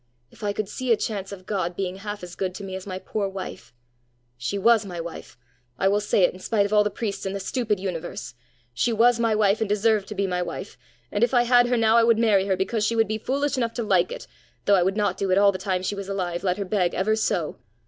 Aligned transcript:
If 0.31 0.43
I 0.43 0.51
could 0.51 0.67
see 0.67 0.91
a 0.91 0.97
chance 0.97 1.31
of 1.31 1.45
God 1.45 1.75
being 1.75 1.97
half 1.97 2.23
as 2.23 2.33
good 2.33 2.55
to 2.55 2.63
me 2.63 2.75
as 2.75 2.87
my 2.87 2.97
poor 2.97 3.27
wife. 3.29 3.71
She 4.35 4.57
was 4.57 4.83
my 4.83 4.99
wife! 4.99 5.37
I 5.77 5.87
will 5.87 5.99
say 5.99 6.23
it 6.23 6.33
in 6.33 6.39
spite 6.39 6.65
of 6.65 6.73
all 6.73 6.83
the 6.83 6.89
priests 6.89 7.23
in 7.23 7.33
the 7.33 7.39
stupid 7.39 7.79
universe! 7.79 8.33
She 8.73 8.91
was 8.91 9.19
my 9.19 9.35
wife, 9.35 9.59
and 9.61 9.69
deserved 9.69 10.07
to 10.07 10.15
be 10.15 10.25
my 10.25 10.41
wife; 10.41 10.75
and 11.11 11.23
if 11.23 11.35
I 11.35 11.43
had 11.43 11.67
her 11.67 11.77
now, 11.77 11.97
I 11.97 12.03
would 12.03 12.17
marry 12.17 12.47
her, 12.47 12.57
because 12.57 12.83
she 12.83 12.95
would 12.95 13.07
be 13.07 13.19
foolish 13.19 13.57
enough 13.57 13.75
to 13.75 13.83
like 13.83 14.11
it, 14.11 14.25
though 14.65 14.73
I 14.73 14.81
would 14.81 14.97
not 14.97 15.17
do 15.17 15.29
it 15.29 15.37
all 15.37 15.51
the 15.51 15.59
time 15.59 15.83
she 15.83 15.93
was 15.93 16.09
alive, 16.09 16.43
let 16.43 16.57
her 16.57 16.65
beg 16.65 16.95
ever 16.95 17.15
so! 17.15 17.57